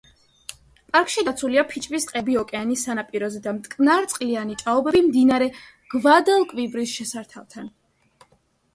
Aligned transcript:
პარკში 0.95 1.23
დაცულია 1.27 1.63
ფიჭვის 1.73 2.07
ტყეები 2.11 2.37
ოკეანის 2.45 2.87
სანაპიროზე 2.89 3.43
და 3.49 3.55
მტკნარწყლიანი 3.59 4.59
ჭაობები 4.65 5.05
მდინარე 5.13 5.53
გვადალკვივირის 5.97 6.99
შესართავთან. 6.99 7.75